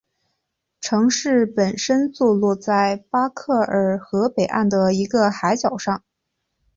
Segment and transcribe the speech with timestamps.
[0.79, 6.03] 城市本身坐落在巴克尔河北岸的一个海角上。